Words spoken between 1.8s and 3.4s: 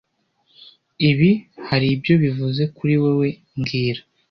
ibyo bivuze kuri wewe